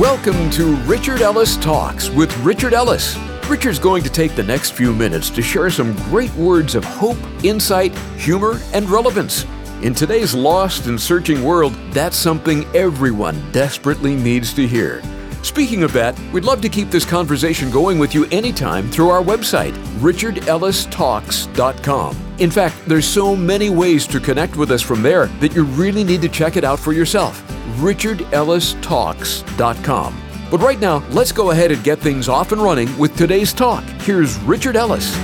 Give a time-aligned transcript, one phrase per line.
[0.00, 3.18] Welcome to Richard Ellis Talks with Richard Ellis.
[3.50, 7.18] Richard's going to take the next few minutes to share some great words of hope,
[7.44, 9.44] insight, humor, and relevance.
[9.82, 15.02] In today's lost and searching world, that's something everyone desperately needs to hear.
[15.42, 19.22] Speaking of that, we'd love to keep this conversation going with you anytime through our
[19.22, 22.16] website, richardellistalks.com.
[22.38, 26.04] In fact, there's so many ways to connect with us from there that you really
[26.04, 27.49] need to check it out for yourself.
[27.78, 30.22] richardellistalks.com.
[30.50, 33.84] But right now, let's go ahead and get things off and running with today's talk.
[34.02, 35.14] Here's Richard Ellis.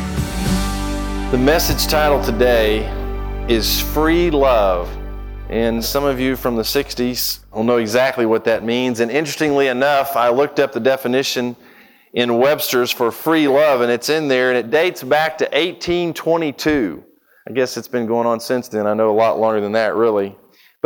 [1.32, 2.86] The message title today
[3.48, 4.88] is Free Love.
[5.48, 9.00] And some of you from the 60s will know exactly what that means.
[9.00, 11.56] And interestingly enough, I looked up the definition
[12.12, 17.04] in Webster's for free love, and it's in there, and it dates back to 1822.
[17.48, 18.86] I guess it's been going on since then.
[18.86, 20.36] I know a lot longer than that, really.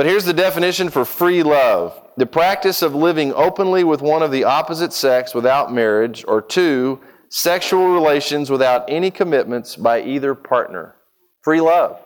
[0.01, 4.31] But here's the definition for free love the practice of living openly with one of
[4.31, 10.97] the opposite sex without marriage, or two, sexual relations without any commitments by either partner.
[11.43, 12.01] Free love.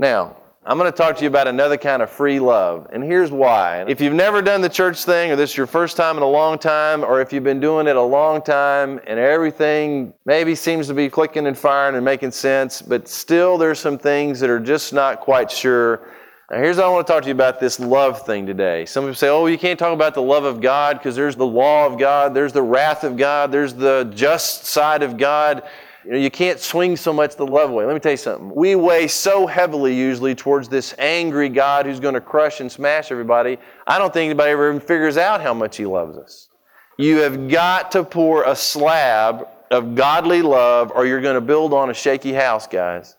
[0.00, 2.88] Now, I'm going to talk to you about another kind of free love.
[2.92, 3.84] And here's why.
[3.86, 6.28] If you've never done the church thing, or this is your first time in a
[6.28, 10.88] long time, or if you've been doing it a long time and everything maybe seems
[10.88, 14.58] to be clicking and firing and making sense, but still there's some things that are
[14.58, 16.00] just not quite sure.
[16.50, 18.86] Now, here's what I want to talk to you about this love thing today.
[18.86, 21.46] Some people say, oh, you can't talk about the love of God because there's the
[21.46, 25.62] law of God, there's the wrath of God, there's the just side of God.
[26.06, 27.84] You know, you can't swing so much the love way.
[27.84, 28.54] Let me tell you something.
[28.54, 33.12] We weigh so heavily usually towards this angry God who's going to crush and smash
[33.12, 33.58] everybody.
[33.86, 36.48] I don't think anybody ever even figures out how much He loves us.
[36.96, 41.74] You have got to pour a slab of godly love or you're going to build
[41.74, 43.17] on a shaky house, guys.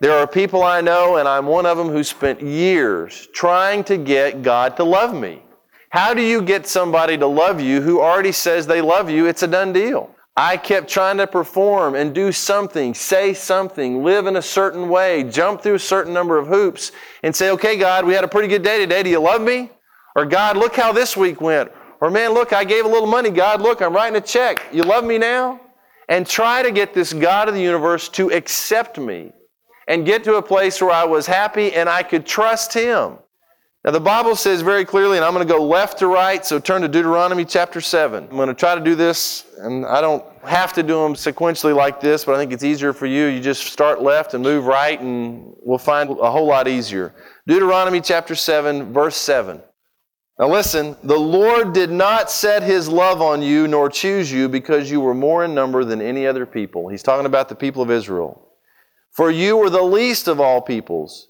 [0.00, 3.96] There are people I know, and I'm one of them, who spent years trying to
[3.96, 5.42] get God to love me.
[5.90, 9.26] How do you get somebody to love you who already says they love you?
[9.26, 10.14] It's a done deal.
[10.36, 15.24] I kept trying to perform and do something, say something, live in a certain way,
[15.24, 16.92] jump through a certain number of hoops,
[17.24, 19.02] and say, okay, God, we had a pretty good day today.
[19.02, 19.68] Do you love me?
[20.14, 21.72] Or, God, look how this week went.
[22.00, 23.30] Or, man, look, I gave a little money.
[23.30, 24.64] God, look, I'm writing a check.
[24.72, 25.60] You love me now?
[26.08, 29.32] And try to get this God of the universe to accept me
[29.88, 33.18] and get to a place where I was happy and I could trust Him.
[33.84, 36.58] Now, the Bible says very clearly, and I'm going to go left to right, so
[36.58, 38.24] turn to Deuteronomy chapter 7.
[38.24, 41.74] I'm going to try to do this, and I don't have to do them sequentially
[41.74, 43.26] like this, but I think it's easier for you.
[43.26, 47.14] You just start left and move right, and we'll find a whole lot easier.
[47.46, 49.62] Deuteronomy chapter 7, verse 7.
[50.38, 54.90] Now, listen, the Lord did not set his love on you nor choose you because
[54.90, 56.88] you were more in number than any other people.
[56.88, 58.47] He's talking about the people of Israel.
[59.12, 61.28] For you were the least of all peoples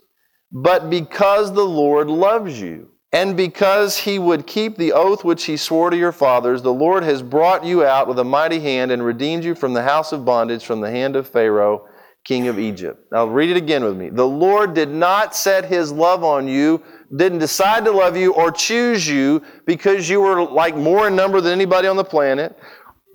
[0.51, 2.91] but because the Lord loves you.
[3.11, 7.03] And because he would keep the oath which he swore to your fathers, the Lord
[7.05, 10.27] has brought you out with a mighty hand and redeemed you from the house of
[10.27, 11.87] bondage, from the hand of Pharaoh,
[12.25, 13.01] king of Egypt.
[13.11, 14.11] Now read it again with me.
[14.11, 16.83] The Lord did not set his love on you,
[17.17, 21.41] didn't decide to love you or choose you because you were like more in number
[21.41, 22.59] than anybody on the planet.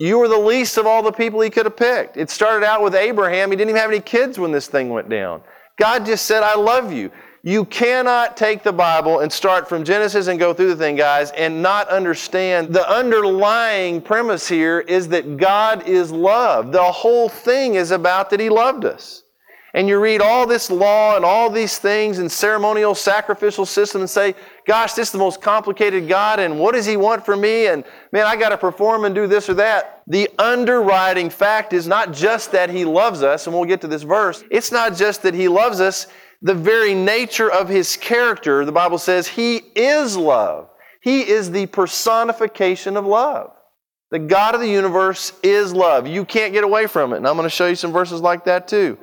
[0.00, 2.16] You were the least of all the people he could have picked.
[2.16, 3.50] It started out with Abraham.
[3.50, 5.42] He didn't even have any kids when this thing went down.
[5.76, 7.10] God just said, I love you.
[7.42, 11.30] You cannot take the Bible and start from Genesis and go through the thing, guys,
[11.32, 16.72] and not understand the underlying premise here is that God is love.
[16.72, 19.23] The whole thing is about that He loved us.
[19.74, 24.08] And you read all this law and all these things and ceremonial sacrificial system and
[24.08, 24.34] say,
[24.66, 27.66] gosh, this is the most complicated God, and what does He want from me?
[27.66, 30.02] And man, I got to perform and do this or that.
[30.06, 34.04] The underwriting fact is not just that He loves us, and we'll get to this
[34.04, 34.44] verse.
[34.50, 36.06] It's not just that He loves us,
[36.44, 40.68] the very nature of his character, the Bible says he is love.
[41.02, 43.50] He is the personification of love.
[44.10, 46.06] The God of the universe is love.
[46.06, 47.16] You can't get away from it.
[47.16, 48.98] And I'm going to show you some verses like that too.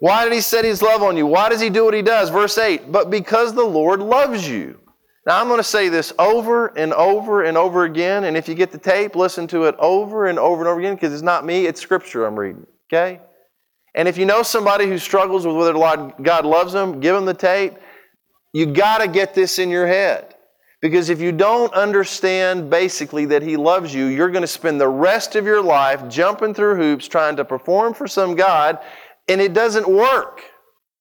[0.00, 1.26] Why did he set his love on you?
[1.26, 2.28] Why does he do what he does?
[2.30, 4.78] Verse 8, but because the Lord loves you.
[5.26, 8.24] Now I'm going to say this over and over and over again.
[8.24, 10.94] And if you get the tape, listen to it over and over and over again
[10.94, 12.66] because it's not me, it's scripture I'm reading.
[12.88, 13.20] Okay?
[13.96, 15.72] And if you know somebody who struggles with whether
[16.22, 17.74] God loves them, give them the tape.
[18.52, 20.34] You got to get this in your head.
[20.82, 24.88] Because if you don't understand basically that He loves you, you're going to spend the
[24.88, 28.78] rest of your life jumping through hoops trying to perform for some God,
[29.28, 30.42] and it doesn't work.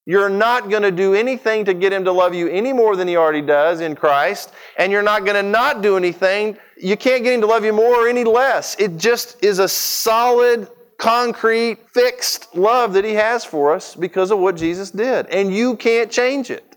[0.07, 3.07] You're not going to do anything to get Him to love you any more than
[3.07, 6.57] He already does in Christ, and you're not going to not do anything.
[6.77, 8.75] You can't get Him to love you more or any less.
[8.79, 14.37] It just is a solid concrete, fixed love that He has for us because of
[14.37, 15.25] what Jesus did.
[15.27, 16.74] And you can't change it.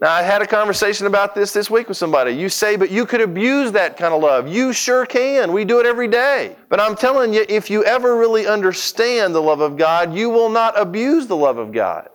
[0.00, 2.32] Now, I had a conversation about this this week with somebody.
[2.32, 4.48] You say, but you could abuse that kind of love.
[4.48, 5.52] You sure can.
[5.52, 6.56] We do it every day.
[6.68, 10.50] But I'm telling you, if you ever really understand the love of God, you will
[10.50, 12.08] not abuse the love of God.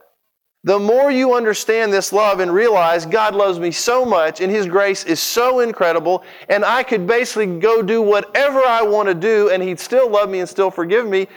[0.65, 4.65] The more you understand this love and realize God loves me so much and His
[4.65, 9.51] grace is so incredible, and I could basically go do whatever I want to do
[9.51, 11.29] and He'd still love me and still forgive me,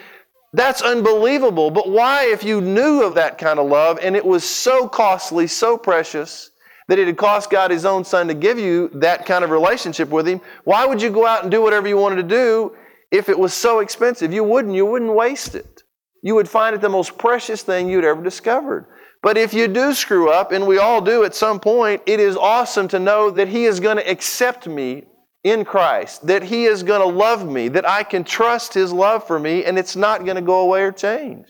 [0.53, 1.71] that's unbelievable.
[1.71, 5.47] But why, if you knew of that kind of love and it was so costly,
[5.47, 6.51] so precious,
[6.89, 10.11] that it had cost God His own Son to give you that kind of relationship
[10.11, 12.77] with Him, why would you go out and do whatever you wanted to do
[13.11, 14.33] if it was so expensive?
[14.33, 14.75] You wouldn't.
[14.75, 15.83] You wouldn't waste it.
[16.23, 18.87] You would find it the most precious thing you'd ever discovered.
[19.23, 22.37] But if you do screw up, and we all do at some point, it is
[22.37, 25.05] awesome to know that He is going to accept me
[25.45, 29.27] in Christ, that He is going to love me, that I can trust His love
[29.27, 31.47] for me, and it's not going to go away or change.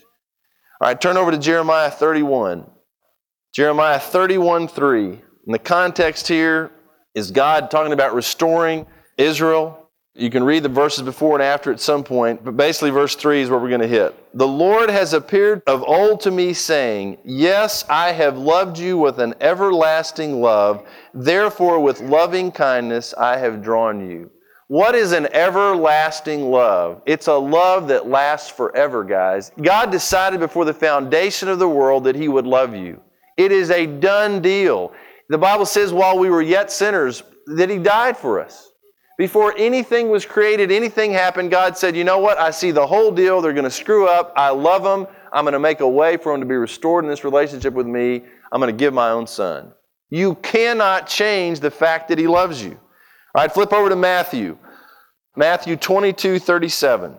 [0.81, 2.69] All right, turn over to Jeremiah 31.
[3.53, 5.05] Jeremiah 31 3.
[5.45, 6.71] And the context here
[7.13, 8.87] is God talking about restoring
[9.17, 9.82] Israel
[10.15, 13.41] you can read the verses before and after at some point, but basically, verse 3
[13.41, 14.15] is where we're going to hit.
[14.35, 19.19] The Lord has appeared of old to me, saying, Yes, I have loved you with
[19.19, 20.87] an everlasting love.
[21.15, 24.29] Therefore, with loving kindness, I have drawn you.
[24.67, 27.01] What is an everlasting love?
[27.07, 29.51] It's a love that lasts forever, guys.
[29.61, 33.01] God decided before the foundation of the world that He would love you.
[33.35, 34.93] It is a done deal.
[35.29, 38.72] The Bible says, while we were yet sinners, that He died for us.
[39.17, 42.39] Before anything was created, anything happened, God said, You know what?
[42.39, 43.41] I see the whole deal.
[43.41, 44.33] They're going to screw up.
[44.35, 45.07] I love them.
[45.31, 47.87] I'm going to make a way for them to be restored in this relationship with
[47.87, 48.23] me.
[48.51, 49.73] I'm going to give my own son.
[50.09, 52.79] You cannot change the fact that he loves you.
[53.35, 54.57] All right, flip over to Matthew.
[55.35, 57.15] Matthew 22 37.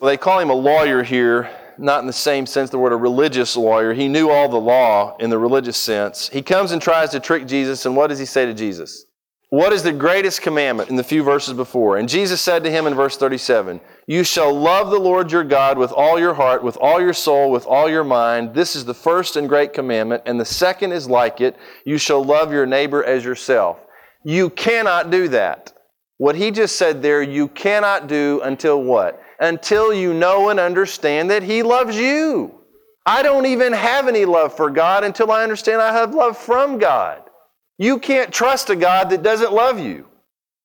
[0.00, 2.96] Well, they call him a lawyer here, not in the same sense the word a
[2.96, 3.92] religious lawyer.
[3.92, 6.28] He knew all the law in the religious sense.
[6.28, 9.06] He comes and tries to trick Jesus, and what does he say to Jesus?
[9.52, 11.98] What is the greatest commandment in the few verses before?
[11.98, 15.76] And Jesus said to him in verse 37 You shall love the Lord your God
[15.76, 18.54] with all your heart, with all your soul, with all your mind.
[18.54, 20.22] This is the first and great commandment.
[20.24, 23.76] And the second is like it You shall love your neighbor as yourself.
[24.24, 25.74] You cannot do that.
[26.16, 29.20] What he just said there, you cannot do until what?
[29.38, 32.58] Until you know and understand that he loves you.
[33.04, 36.78] I don't even have any love for God until I understand I have love from
[36.78, 37.21] God.
[37.82, 40.06] You can't trust a God that doesn't love you.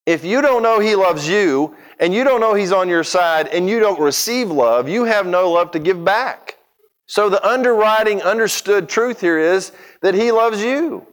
[0.06, 3.48] If you don't know He loves you, and you don't know He's on your side,
[3.48, 6.60] and you don't receive love, you have no love to give back.
[7.08, 9.72] So, the underwriting, understood truth here is
[10.04, 11.08] that He loves you.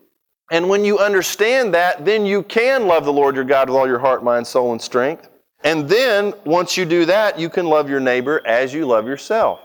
[0.51, 3.87] And when you understand that, then you can love the Lord your God with all
[3.87, 5.31] your heart, mind, soul, and strength.
[5.62, 9.59] And then, once you do that, you can love your neighbor as you love yourself.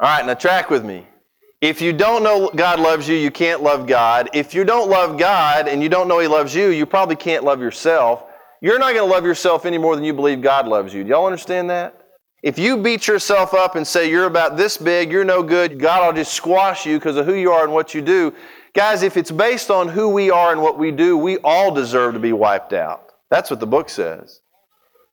[0.00, 1.06] All right, now track with me.
[1.60, 4.28] If you don't know God loves you, you can't love God.
[4.34, 7.44] If you don't love God and you don't know He loves you, you probably can't
[7.44, 8.24] love yourself.
[8.60, 11.02] You're not going to love yourself any more than you believe God loves you.
[11.02, 12.02] Do y'all understand that?
[12.42, 16.06] If you beat yourself up and say you're about this big, you're no good, God
[16.06, 18.34] will just squash you because of who you are and what you do.
[18.74, 22.12] Guys, if it's based on who we are and what we do, we all deserve
[22.14, 23.12] to be wiped out.
[23.30, 24.42] That's what the book says.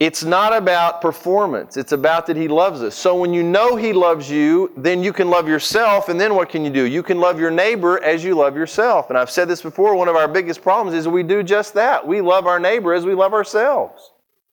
[0.03, 1.77] It's not about performance.
[1.77, 2.93] It's about that He loves us.
[2.93, 6.49] So when you know He loves you, then you can love yourself, and then what
[6.49, 6.83] can you do?
[6.83, 9.07] You can love your neighbor as you love yourself.
[9.07, 12.05] And I've said this before one of our biggest problems is we do just that.
[12.05, 14.11] We love our neighbor as we love ourselves.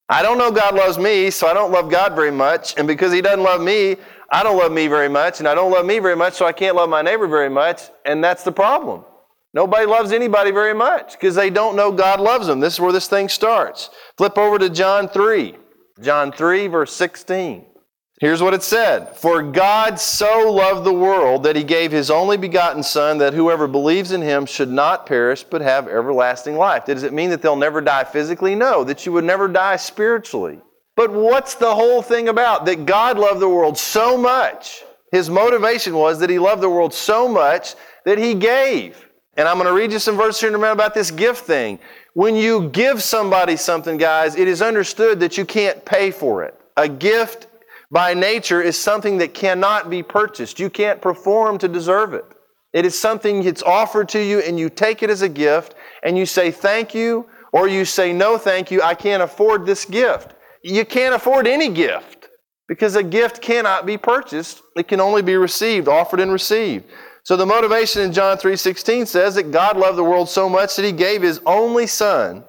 [0.08, 2.78] I don't know God loves me, so I don't love God very much.
[2.78, 3.97] And because He doesn't love me,
[4.30, 5.40] I don't love me very much.
[5.40, 7.90] And I don't love me very much, so I can't love my neighbor very much.
[8.07, 9.04] And that's the problem.
[9.52, 12.61] Nobody loves anybody very much because they don't know God loves them.
[12.61, 13.90] This is where this thing starts.
[14.16, 15.57] Flip over to John 3.
[16.00, 17.66] John 3, verse 16.
[18.21, 22.37] Here's what it said For God so loved the world that he gave his only
[22.37, 26.85] begotten Son, that whoever believes in him should not perish but have everlasting life.
[26.85, 28.54] Does it mean that they'll never die physically?
[28.54, 30.61] No, that you would never die spiritually.
[30.97, 32.66] But what's the whole thing about?
[32.66, 34.85] That God loved the world so much.
[35.12, 39.10] His motivation was that he loved the world so much that he gave.
[39.37, 41.45] And I'm going to read you some verses here in a minute about this gift
[41.45, 41.79] thing.
[42.15, 46.59] When you give somebody something, guys, it is understood that you can't pay for it.
[46.77, 47.47] A gift
[47.91, 50.59] by nature is something that cannot be purchased.
[50.59, 52.25] You can't perform to deserve it.
[52.73, 56.17] It is something that's offered to you and you take it as a gift and
[56.17, 60.35] you say thank you or you say no thank you, I can't afford this gift.
[60.63, 62.29] You can't afford any gift
[62.69, 64.63] because a gift cannot be purchased.
[64.77, 66.85] It can only be received, offered and received.
[67.23, 70.85] So the motivation in John 3:16 says that God loved the world so much that
[70.85, 72.45] he gave his only son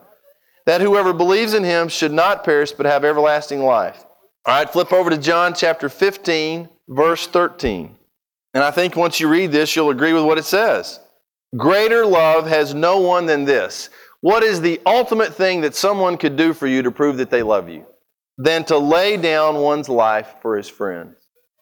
[0.65, 4.05] that whoever believes in him should not perish but have everlasting life.
[4.45, 7.95] All right, flip over to John chapter 15 verse 13.
[8.53, 10.99] And I think once you read this you'll agree with what it says.
[11.57, 13.89] Greater love has no one than this.
[14.21, 17.43] What is the ultimate thing that someone could do for you to prove that they
[17.43, 17.85] love you?
[18.37, 21.15] Than to lay down one's life for his friends.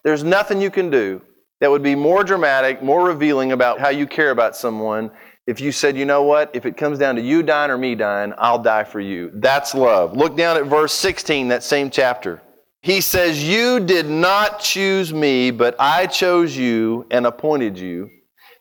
[0.03, 1.21] There's nothing you can do
[1.59, 5.11] that would be more dramatic, more revealing about how you care about someone
[5.49, 7.95] if you said, you know what, if it comes down to you dying or me
[7.95, 9.31] dying, I'll die for you.
[9.33, 10.15] That's love.
[10.15, 12.39] Look down at verse 16, that same chapter.
[12.81, 18.11] He says, You did not choose me, but I chose you and appointed you,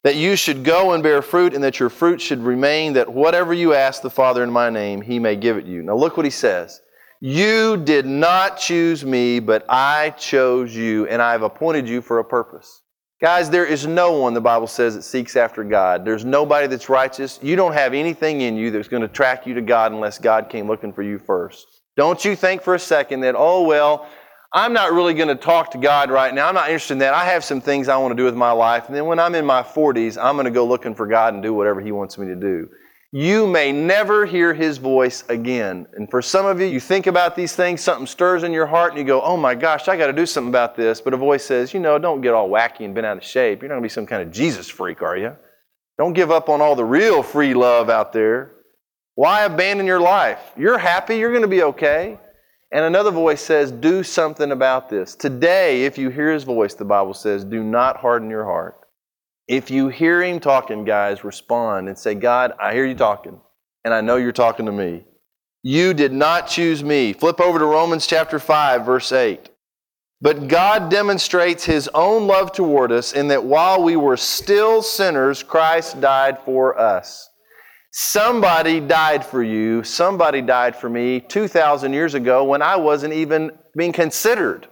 [0.02, 3.52] that you should go and bear fruit, and that your fruit should remain, that whatever
[3.52, 5.82] you ask the Father in my name, he may give it you.
[5.82, 6.80] Now look what he says.
[7.20, 12.18] You did not choose me, but I chose you, and I have appointed you for
[12.18, 12.80] a purpose.
[13.20, 16.04] Guys, there is no one, the Bible says, that seeks after God.
[16.04, 17.40] There's nobody that's righteous.
[17.42, 20.48] You don't have anything in you that's going to track you to God unless God
[20.48, 21.66] came looking for you first.
[21.96, 24.08] Don't you think for a second that, oh, well,
[24.52, 26.46] I'm not really going to talk to God right now.
[26.46, 27.12] I'm not interested in that.
[27.12, 28.86] I have some things I want to do with my life.
[28.86, 31.42] And then when I'm in my 40s, I'm going to go looking for God and
[31.42, 32.68] do whatever He wants me to do
[33.10, 35.86] you may never hear his voice again.
[35.94, 38.90] And for some of you, you think about these things, something stirs in your heart,
[38.90, 41.00] and you go, oh my gosh, I got to do something about this.
[41.00, 43.62] But a voice says, you know, don't get all wacky and bent out of shape.
[43.62, 45.34] You're not going to be some kind of Jesus freak, are you?
[45.96, 48.52] Don't give up on all the real free love out there.
[49.14, 50.52] Why abandon your life?
[50.56, 52.20] You're happy, you're going to be okay.
[52.70, 55.16] And another voice says, do something about this.
[55.16, 58.77] Today, if you hear his voice, the Bible says, do not harden your heart.
[59.48, 63.40] If you hear him talking, guys, respond and say, God, I hear you talking,
[63.82, 65.04] and I know you're talking to me.
[65.62, 67.14] You did not choose me.
[67.14, 69.48] Flip over to Romans chapter 5, verse 8.
[70.20, 75.42] But God demonstrates his own love toward us in that while we were still sinners,
[75.42, 77.30] Christ died for us.
[77.92, 79.82] Somebody died for you.
[79.82, 84.68] Somebody died for me 2,000 years ago when I wasn't even being considered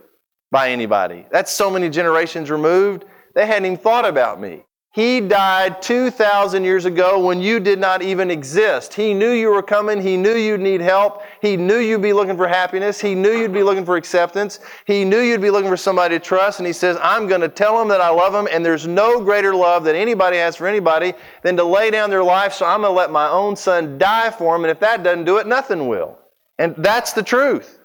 [0.50, 1.26] by anybody.
[1.30, 3.06] That's so many generations removed.
[3.36, 4.64] They hadn't even thought about me.
[4.96, 8.94] He died 2,000 years ago when you did not even exist.
[8.94, 10.00] He knew you were coming.
[10.00, 11.22] He knew you'd need help.
[11.42, 12.98] He knew you'd be looking for happiness.
[12.98, 14.60] He knew you'd be looking for acceptance.
[14.86, 16.60] He knew you'd be looking for somebody to trust.
[16.60, 18.48] And He says, I'm going to tell them that I love them.
[18.50, 21.12] And there's no greater love that anybody has for anybody
[21.42, 22.54] than to lay down their life.
[22.54, 24.64] So I'm going to let my own son die for them.
[24.64, 26.18] And if that doesn't do it, nothing will.
[26.58, 27.80] And that's the truth.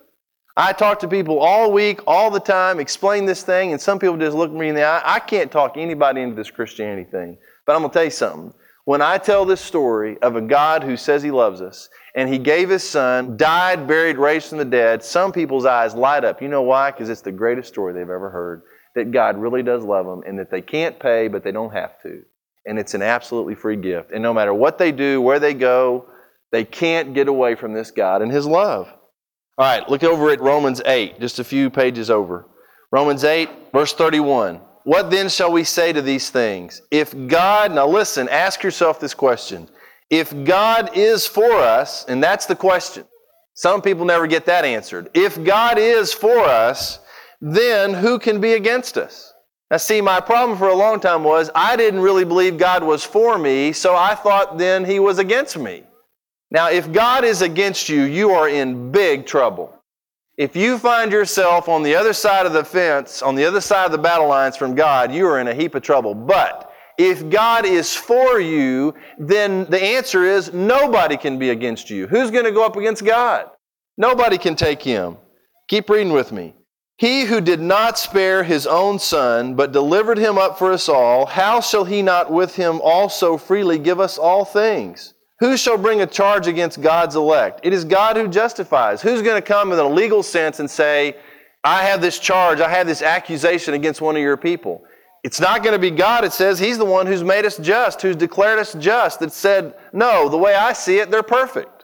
[0.57, 4.17] I talk to people all week, all the time, explain this thing, and some people
[4.17, 5.01] just look me in the eye.
[5.05, 7.37] I can't talk anybody into this Christianity thing.
[7.65, 8.53] But I'm going to tell you something.
[8.83, 12.37] When I tell this story of a God who says he loves us, and he
[12.37, 16.41] gave his son, died, buried, raised from the dead, some people's eyes light up.
[16.41, 16.91] You know why?
[16.91, 18.63] Because it's the greatest story they've ever heard.
[18.95, 22.01] That God really does love them, and that they can't pay, but they don't have
[22.01, 22.23] to.
[22.65, 24.11] And it's an absolutely free gift.
[24.11, 26.07] And no matter what they do, where they go,
[26.51, 28.91] they can't get away from this God and his love.
[29.61, 32.47] All right, look over at Romans 8, just a few pages over.
[32.91, 34.55] Romans 8, verse 31.
[34.85, 36.81] What then shall we say to these things?
[36.89, 39.69] If God, now listen, ask yourself this question.
[40.09, 43.05] If God is for us, and that's the question,
[43.53, 45.11] some people never get that answered.
[45.13, 46.97] If God is for us,
[47.39, 49.31] then who can be against us?
[49.69, 53.03] Now, see, my problem for a long time was I didn't really believe God was
[53.03, 55.83] for me, so I thought then He was against me.
[56.51, 59.73] Now, if God is against you, you are in big trouble.
[60.37, 63.85] If you find yourself on the other side of the fence, on the other side
[63.85, 66.13] of the battle lines from God, you are in a heap of trouble.
[66.13, 72.05] But if God is for you, then the answer is nobody can be against you.
[72.07, 73.49] Who's going to go up against God?
[73.97, 75.17] Nobody can take him.
[75.69, 76.53] Keep reading with me.
[76.97, 81.25] He who did not spare his own son, but delivered him up for us all,
[81.25, 85.13] how shall he not with him also freely give us all things?
[85.41, 87.61] Who shall bring a charge against God's elect?
[87.63, 89.01] It is God who justifies.
[89.01, 91.15] Who's going to come in a legal sense and say,
[91.63, 94.83] I have this charge, I have this accusation against one of your people?
[95.23, 96.23] It's not going to be God.
[96.23, 99.73] It says He's the one who's made us just, who's declared us just, that said,
[99.91, 101.80] No, the way I see it, they're perfect.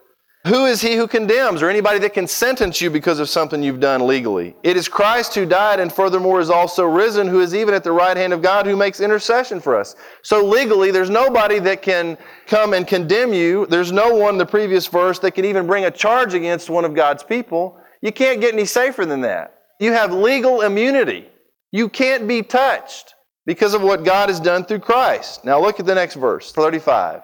[0.48, 3.82] Who is he who condemns or anybody that can sentence you because of something you've
[3.82, 4.56] done legally?
[4.64, 7.92] It is Christ who died and furthermore is also risen, who is even at the
[7.92, 9.98] right hand of God who makes intercession for us.
[10.22, 13.66] So legally, there's nobody that can come and condemn you.
[13.66, 16.96] There's no one the previous verse that can even bring a charge against one of
[16.96, 17.78] God's people.
[18.02, 19.54] You can't get any safer than that.
[19.82, 21.28] You have legal immunity.
[21.74, 25.44] You can't be touched because of what God has done through Christ.
[25.44, 27.24] Now look at the next verse, 35.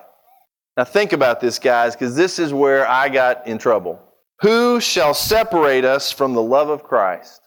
[0.75, 3.99] Now, think about this, guys, because this is where I got in trouble.
[4.41, 7.41] Who shall separate us from the love of Christ?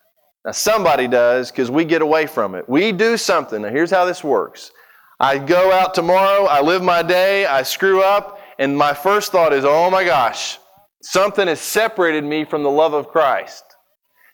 [0.45, 2.69] Now, somebody does because we get away from it.
[2.69, 3.63] We do something.
[3.63, 4.71] Now, here's how this works
[5.19, 9.53] I go out tomorrow, I live my day, I screw up, and my first thought
[9.53, 10.59] is, oh my gosh,
[11.03, 13.65] something has separated me from the love of Christ.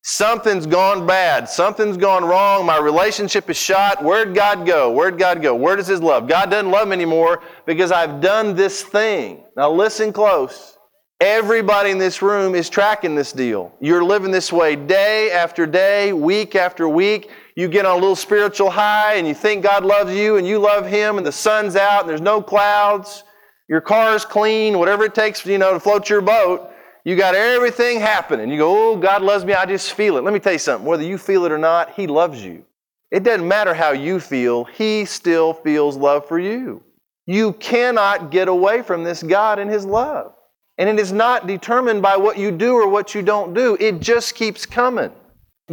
[0.05, 1.49] Something's gone bad.
[1.49, 2.67] Something's gone wrong.
[2.67, 4.03] My relationship is shot.
[4.03, 4.91] Where'd God go?
[4.91, 5.55] Where'd God go?
[5.55, 6.27] Where does His love?
[6.27, 9.45] God doesn't love me anymore because I've done this thing.
[9.57, 10.77] Now listen close.
[11.21, 13.73] Everybody in this room is tracking this deal.
[13.81, 17.31] You're living this way day after day, week after week.
[17.55, 20.59] You get on a little spiritual high and you think God loves you and you
[20.59, 23.23] love Him and the sun's out and there's no clouds.
[23.69, 26.72] Your car's clean, whatever it takes, you know, to float your boat.
[27.05, 28.49] You got everything happening.
[28.49, 29.55] You go, oh, God loves me.
[29.55, 30.25] I just feel it.
[30.25, 30.87] Let me tell you something.
[30.87, 32.65] Whether you feel it or not, He loves you.
[33.11, 36.83] It doesn't matter how you feel, He still feels love for you.
[37.27, 40.35] You cannot get away from this God and His love.
[40.79, 44.01] And it is not determined by what you do or what you don't do, it
[44.01, 45.13] just keeps coming.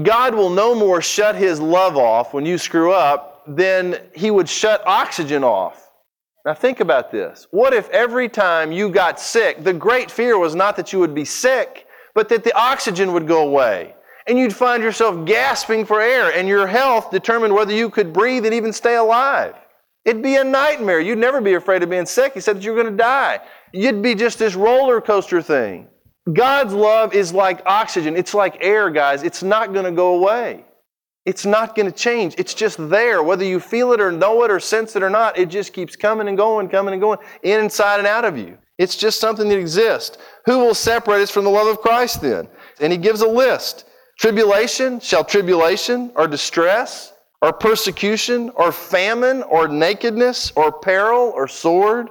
[0.04, 4.50] God will no more shut His love off when you screw up than He would
[4.50, 5.89] shut oxygen off.
[6.46, 7.48] Now, think about this.
[7.52, 11.14] What if every time you got sick, the great fear was not that you would
[11.14, 13.96] be sick, but that the oxygen would go away?
[14.26, 18.46] And you'd find yourself gasping for air, and your health determined whether you could breathe
[18.46, 19.56] and even stay alive.
[20.06, 21.02] It'd be a nightmare.
[21.02, 22.34] You'd never be afraid of being sick.
[22.34, 23.42] He said that you were going to die.
[23.74, 25.88] You'd be just this roller coaster thing.
[26.32, 29.24] God's love is like oxygen, it's like air, guys.
[29.24, 30.64] It's not going to go away.
[31.30, 32.34] It's not going to change.
[32.40, 33.22] It's just there.
[33.22, 35.96] Whether you feel it or know it or sense it or not, it just keeps
[35.96, 38.58] coming and going, coming and going, inside and out of you.
[38.80, 40.18] It's just something that exists.
[40.48, 42.48] Who will separate us from the love of Christ then?
[42.82, 43.86] And he gives a list
[44.18, 52.10] tribulation, shall tribulation, or distress, or persecution, or famine, or nakedness, or peril, or sword.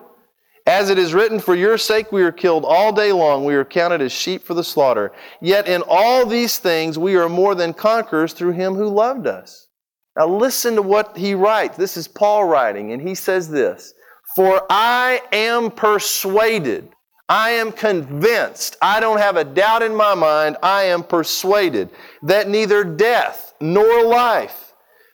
[0.68, 3.64] As it is written, For your sake we are killed all day long, we are
[3.64, 5.12] counted as sheep for the slaughter.
[5.40, 9.68] Yet in all these things we are more than conquerors through him who loved us.
[10.14, 11.78] Now listen to what he writes.
[11.78, 13.94] This is Paul writing, and he says this
[14.36, 16.90] For I am persuaded,
[17.30, 21.88] I am convinced, I don't have a doubt in my mind, I am persuaded
[22.24, 24.67] that neither death nor life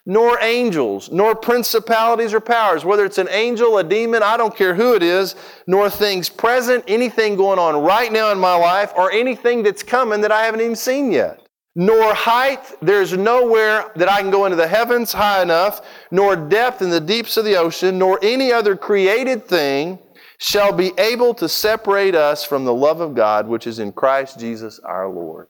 [0.06, 4.75] nor angels, nor principalities or powers, whether it's an angel, a demon, I don't care
[4.75, 5.34] who it is,
[5.66, 10.20] nor things present, anything going on right now in my life, or anything that's coming
[10.20, 11.40] that I haven't even seen yet.
[11.76, 16.83] Nor height, there's nowhere that I can go into the heavens high enough, nor depth
[16.83, 19.98] in the deeps of the ocean, nor any other created thing
[20.38, 24.38] shall be able to separate us from the love of God which is in Christ
[24.38, 25.48] Jesus our Lord.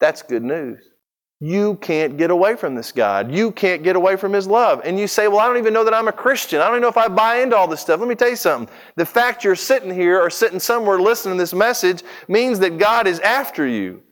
[0.00, 0.93] That's good news.
[1.40, 3.30] You can't get away from this God.
[3.32, 4.80] You can't get away from His love.
[4.84, 6.60] And you say, Well, I don't even know that I'm a Christian.
[6.60, 8.00] I don't even know if I buy into all this stuff.
[8.00, 8.72] Let me tell you something.
[8.96, 13.06] The fact you're sitting here or sitting somewhere listening to this message means that God
[13.06, 14.02] is after you.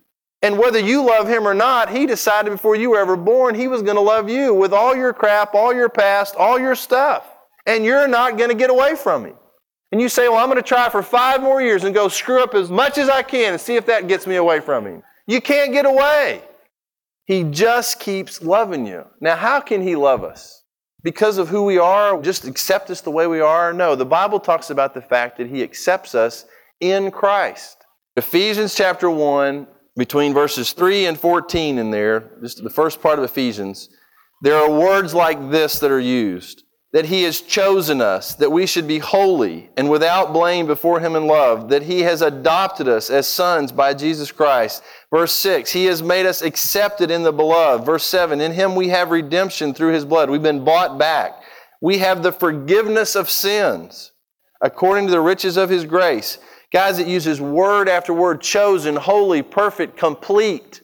[0.43, 3.69] And whether you love Him or not, He decided before you were ever born He
[3.69, 7.27] was going to love you with all your crap, all your past, all your stuff.
[7.67, 9.37] And you're not going to get away from Him.
[9.93, 12.43] And you say, Well, I'm going to try for five more years and go screw
[12.43, 15.03] up as much as I can and see if that gets me away from Him.
[15.29, 16.43] You can't get away.
[17.33, 19.07] He just keeps loving you.
[19.19, 20.65] Now, how can He love us?
[21.03, 23.73] Because of who we are, just accept us the way we are?
[23.73, 26.45] No, the Bible talks about the fact that He accepts us
[26.81, 27.87] in Christ.
[28.19, 29.67] Ephesians chapter 1,
[29.97, 33.89] between verses 3 and 14 in there, just the first part of Ephesians,
[34.43, 36.62] there are words like this that are used
[36.93, 41.17] that He has chosen us, that we should be holy and without blame before Him
[41.17, 44.83] in love, that He has adopted us as sons by Jesus Christ.
[45.11, 47.87] Verse 6, He has made us accepted in the beloved.
[47.87, 50.29] Verse 7, In Him we have redemption through His blood.
[50.29, 51.43] We've been bought back.
[51.81, 54.13] We have the forgiveness of sins
[54.61, 56.39] according to the riches of His grace.
[56.73, 60.82] Guys, it uses word after word chosen, holy, perfect, complete.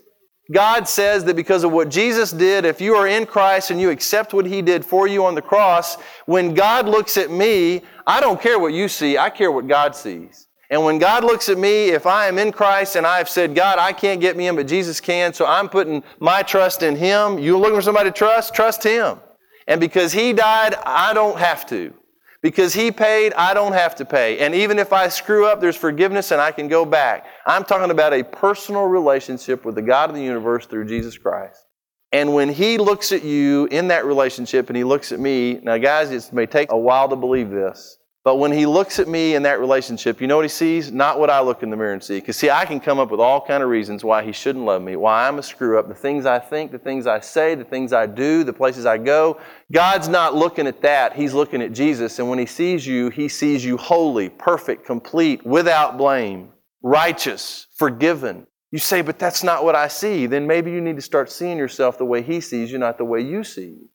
[0.50, 3.90] God says that because of what Jesus did, if you are in Christ and you
[3.90, 8.20] accept what He did for you on the cross, when God looks at me, I
[8.20, 10.46] don't care what you see, I care what God sees.
[10.70, 13.78] And when God looks at me, if I am in Christ and I've said, God,
[13.78, 17.38] I can't get me in, but Jesus can, so I'm putting my trust in Him.
[17.38, 18.54] You looking for somebody to trust?
[18.54, 19.18] Trust Him.
[19.66, 21.92] And because He died, I don't have to.
[22.40, 24.38] Because he paid, I don't have to pay.
[24.38, 27.26] And even if I screw up, there's forgiveness and I can go back.
[27.46, 31.66] I'm talking about a personal relationship with the God of the universe through Jesus Christ.
[32.12, 35.76] And when he looks at you in that relationship and he looks at me, now
[35.78, 39.36] guys, it may take a while to believe this, but when he looks at me
[39.36, 40.90] in that relationship, you know what he sees?
[40.90, 42.18] Not what I look in the mirror and see.
[42.18, 44.82] Because see, I can come up with all kind of reasons why he shouldn't love
[44.82, 47.64] me, why I'm a screw up, the things I think, the things I say, the
[47.64, 49.40] things I do, the places I go.
[49.72, 51.14] God's not looking at that.
[51.14, 52.18] He's looking at Jesus.
[52.18, 56.50] And when he sees you, he sees you holy, perfect, complete, without blame,
[56.82, 58.46] righteous, forgiven.
[58.72, 60.26] You say, but that's not what I see.
[60.26, 63.04] Then maybe you need to start seeing yourself the way he sees you, not the
[63.04, 63.88] way you see you.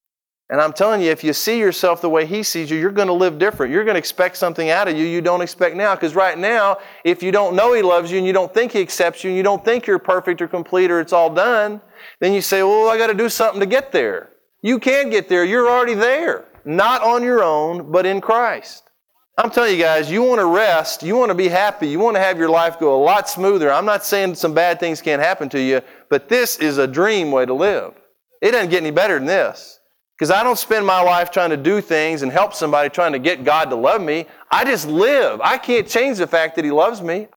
[0.53, 3.07] And I'm telling you, if you see yourself the way He sees you, you're going
[3.07, 3.73] to live different.
[3.73, 5.95] You're going to expect something out of you you don't expect now.
[5.95, 8.79] Because right now, if you don't know He loves you and you don't think He
[8.79, 11.81] accepts you and you don't think you're perfect or complete or it's all done,
[12.19, 14.29] then you say, well, I got to do something to get there.
[14.61, 15.43] You can get there.
[15.43, 16.45] You're already there.
[16.65, 18.91] Not on your own, but in Christ.
[19.39, 22.15] I'm telling you guys, you want to rest, you want to be happy, you want
[22.15, 23.73] to have your life go a lot smoother.
[23.73, 27.31] I'm not saying some bad things can't happen to you, but this is a dream
[27.31, 27.95] way to live.
[28.39, 29.79] It doesn't get any better than this.
[30.23, 33.19] Because I don't spend my life trying to do things and help somebody trying to
[33.19, 34.25] get God to love me.
[34.49, 35.41] I just live.
[35.41, 37.27] I can't change the fact that He loves me.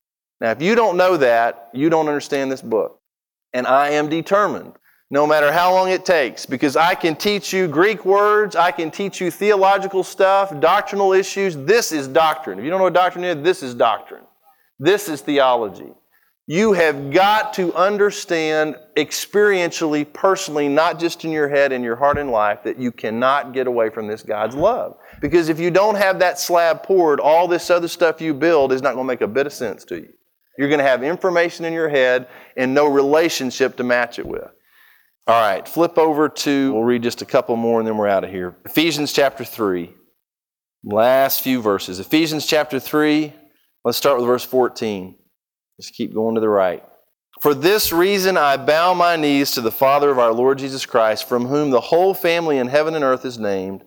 [0.40, 3.00] Now, if you don't know that, you don't understand this book.
[3.52, 4.74] And I am determined,
[5.10, 8.92] no matter how long it takes, because I can teach you Greek words, I can
[8.92, 11.56] teach you theological stuff, doctrinal issues.
[11.56, 12.60] This is doctrine.
[12.60, 14.22] If you don't know what doctrine is, this is doctrine.
[14.78, 15.92] This is theology.
[16.48, 22.18] You have got to understand experientially, personally, not just in your head, in your heart
[22.18, 24.96] and life, that you cannot get away from this God's love.
[25.20, 28.80] Because if you don't have that slab poured, all this other stuff you build is
[28.80, 30.12] not going to make a bit of sense to you.
[30.56, 34.48] You're going to have information in your head and no relationship to match it with.
[35.26, 38.22] All right, flip over to, we'll read just a couple more and then we're out
[38.22, 38.56] of here.
[38.64, 39.92] Ephesians chapter 3.
[40.84, 41.98] Last few verses.
[41.98, 43.32] Ephesians chapter 3,
[43.84, 45.16] let's start with verse 14.
[45.80, 46.82] Just keep going to the right.
[47.40, 51.28] For this reason I bow my knees to the Father of our Lord Jesus Christ,
[51.28, 53.84] from whom the whole family in heaven and earth is named.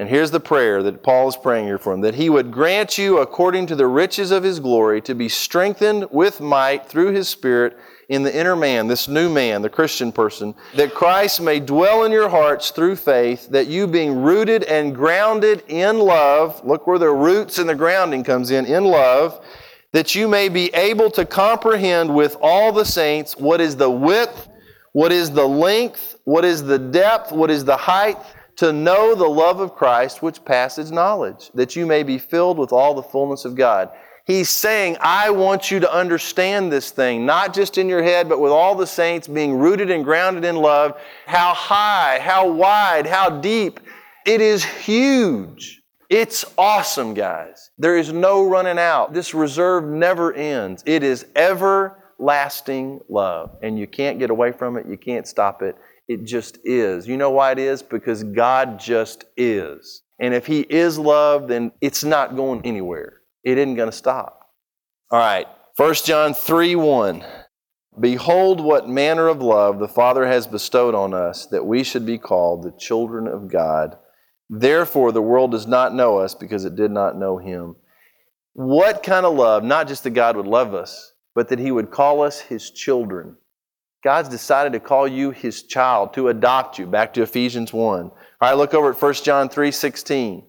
[0.00, 2.98] And here's the prayer that Paul is praying here for him that he would grant
[2.98, 7.28] you, according to the riches of his glory, to be strengthened with might through his
[7.28, 7.76] Spirit
[8.08, 12.10] in the inner man, this new man, the Christian person, that Christ may dwell in
[12.10, 17.10] your hearts through faith, that you being rooted and grounded in love, look where the
[17.10, 19.44] roots and the grounding comes in, in love,
[19.92, 24.48] that you may be able to comprehend with all the saints what is the width,
[24.92, 28.16] what is the length, what is the depth, what is the height,
[28.56, 32.72] to know the love of Christ which passes knowledge, that you may be filled with
[32.72, 33.90] all the fullness of God.
[34.26, 38.38] He's saying, I want you to understand this thing, not just in your head, but
[38.38, 41.00] with all the saints being rooted and grounded in love.
[41.26, 43.80] How high, how wide, how deep.
[44.26, 45.79] It is huge.
[46.10, 47.70] It's awesome, guys.
[47.78, 49.12] There is no running out.
[49.12, 50.82] This reserve never ends.
[50.84, 54.86] It is everlasting love, and you can't get away from it.
[54.86, 55.76] You can't stop it.
[56.08, 57.06] It just is.
[57.06, 57.80] You know why it is?
[57.80, 60.02] Because God just is.
[60.18, 63.20] And if He is love, then it's not going anywhere.
[63.44, 64.48] It isn't going to stop.
[65.12, 65.46] All right,
[65.76, 67.24] 1 John 3 1.
[68.00, 72.18] Behold, what manner of love the Father has bestowed on us, that we should be
[72.18, 73.96] called the children of God.
[74.52, 77.76] Therefore, the world does not know us because it did not know him.
[78.54, 79.62] What kind of love?
[79.62, 83.36] Not just that God would love us, but that he would call us his children.
[84.02, 86.86] God's decided to call you his child, to adopt you.
[86.86, 88.06] Back to Ephesians 1.
[88.06, 90.42] All right, look over at 1 John 3 16.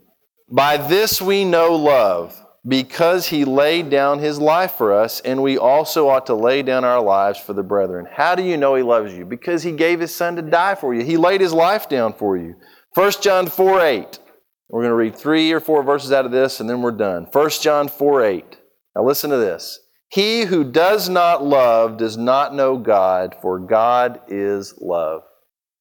[0.49, 2.35] By this we know love,
[2.67, 6.83] because he laid down his life for us, and we also ought to lay down
[6.83, 8.07] our lives for the brethren.
[8.11, 9.25] How do you know he loves you?
[9.25, 11.03] Because he gave his son to die for you.
[11.03, 12.55] He laid his life down for you.
[12.93, 14.19] 1 John 4 8.
[14.69, 17.27] We're going to read three or four verses out of this and then we're done.
[17.31, 18.57] 1 John 4 8.
[18.95, 19.79] Now listen to this.
[20.09, 25.23] He who does not love does not know God, for God is love.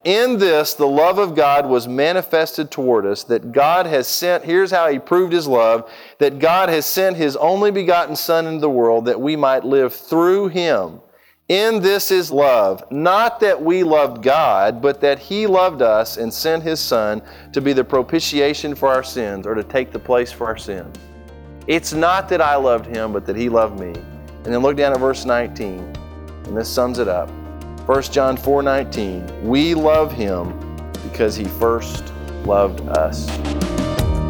[0.05, 4.71] In this, the love of God was manifested toward us, that God has sent, here's
[4.71, 8.71] how He proved His love, that God has sent His only begotten Son into the
[8.71, 11.01] world that we might live through Him.
[11.51, 16.33] In this is love, not that we loved God, but that He loved us and
[16.33, 17.21] sent His Son
[17.53, 20.97] to be the propitiation for our sins or to take the place for our sins.
[21.67, 23.89] It's not that I loved Him, but that He loved me.
[23.89, 25.81] And then look down at verse 19,
[26.45, 27.29] and this sums it up.
[27.89, 30.55] 1 John 4 19, we love Him
[31.03, 32.13] because He first
[32.45, 33.27] loved us.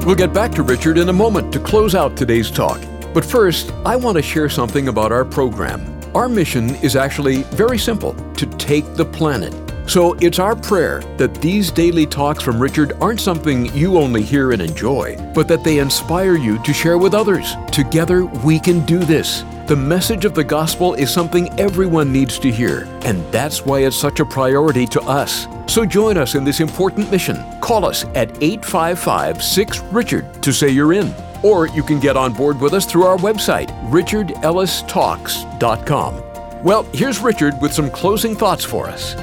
[0.06, 2.80] We'll get back to Richard in a moment to close out today's talk.
[3.12, 5.99] But first, I want to share something about our program.
[6.14, 9.54] Our mission is actually very simple to take the planet.
[9.88, 14.50] So it's our prayer that these daily talks from Richard aren't something you only hear
[14.50, 17.54] and enjoy, but that they inspire you to share with others.
[17.70, 19.44] Together, we can do this.
[19.68, 23.96] The message of the gospel is something everyone needs to hear, and that's why it's
[23.96, 25.46] such a priority to us.
[25.68, 27.38] So join us in this important mission.
[27.60, 31.14] Call us at 855 6 Richard to say you're in.
[31.42, 36.62] Or you can get on board with us through our website, richardellistalks.com.
[36.62, 39.14] Well, here's Richard with some closing thoughts for us.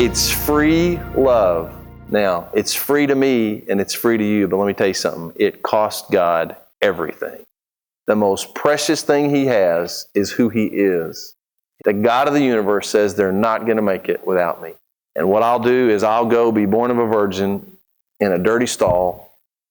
[0.00, 1.74] It's free love.
[2.10, 4.94] Now, it's free to me and it's free to you, but let me tell you
[4.94, 5.32] something.
[5.36, 7.44] It cost God everything.
[8.06, 11.34] The most precious thing He has is who He is.
[11.84, 14.72] The God of the universe says they're not going to make it without me.
[15.14, 17.76] And what I'll do is I'll go be born of a virgin
[18.20, 19.27] in a dirty stall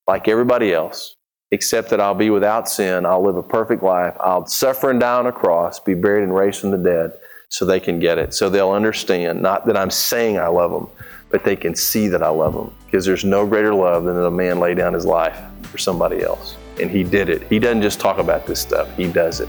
[0.08, 1.14] like everybody else,
[1.52, 3.04] except that I'll be without sin.
[3.04, 4.16] I'll live a perfect life.
[4.18, 7.12] I'll suffer and die on a cross, be buried and raised from the dead
[7.50, 8.34] so they can get it.
[8.34, 10.88] So they'll understand, not that I'm saying I love them,
[11.30, 12.74] but they can see that I love them.
[12.86, 16.22] Because there's no greater love than that a man lay down his life for somebody
[16.22, 16.56] else.
[16.80, 17.42] And he did it.
[17.42, 19.48] He doesn't just talk about this stuff, he does it.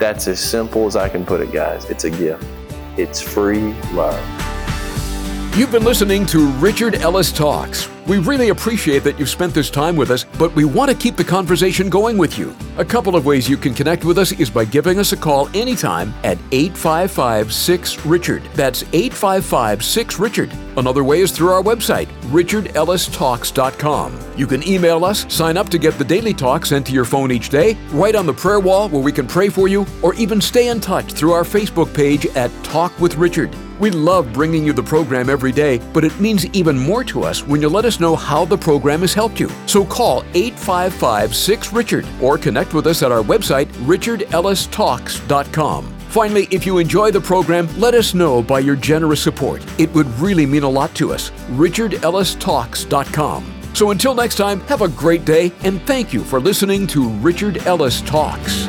[0.00, 1.84] That's as simple as I can put it, guys.
[1.86, 2.44] It's a gift,
[2.96, 4.18] it's free love.
[5.56, 7.88] You've been listening to Richard Ellis Talks.
[8.08, 11.16] We really appreciate that you've spent this time with us, but we want to keep
[11.16, 12.56] the conversation going with you.
[12.78, 15.50] A couple of ways you can connect with us is by giving us a call
[15.54, 18.42] anytime at 855 6 Richard.
[18.54, 20.50] That's 855 6 Richard.
[20.78, 24.18] Another way is through our website, richardellistalks.com.
[24.38, 27.30] You can email us, sign up to get the daily talk sent to your phone
[27.30, 30.40] each day, write on the prayer wall where we can pray for you, or even
[30.40, 33.54] stay in touch through our Facebook page at Talk with Richard.
[33.78, 37.46] We love bringing you the program every day, but it means even more to us
[37.46, 39.50] when you let us know how the program has helped you.
[39.66, 45.94] So call 855 6 Richard or connect with us at our website, richardellistalks.com.
[46.08, 49.62] Finally, if you enjoy the program, let us know by your generous support.
[49.78, 51.30] It would really mean a lot to us.
[51.50, 53.54] richardellistalks.com.
[53.74, 57.58] So until next time, have a great day and thank you for listening to Richard
[57.66, 58.66] Ellis Talks.